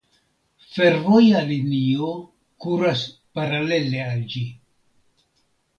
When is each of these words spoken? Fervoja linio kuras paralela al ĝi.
Fervoja 0.77 1.43
linio 1.49 2.09
kuras 2.67 3.05
paralela 3.41 4.05
al 4.09 4.27
ĝi. 4.35 4.45